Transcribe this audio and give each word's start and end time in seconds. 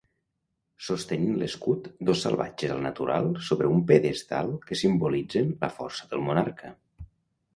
Sostenint 0.85 1.35
l'escut, 1.41 1.89
dos 2.09 2.23
salvatges 2.27 2.73
al 2.75 2.81
natural 2.87 3.29
sobre 3.49 3.69
un 3.73 3.83
pedestal 3.91 4.49
que 4.67 4.81
simbolitzen 4.83 5.55
la 5.65 5.69
força 5.79 6.09
del 6.15 6.25
monarca. 6.31 6.73